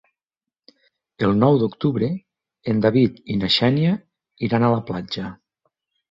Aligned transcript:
El 1.25 1.33
nou 1.41 1.57
d'octubre 1.63 2.07
en 2.73 2.79
David 2.85 3.19
i 3.33 3.35
na 3.41 3.49
Xènia 3.57 3.91
iran 4.49 4.65
a 4.65 4.71
la 4.77 4.81
platja. 4.89 5.27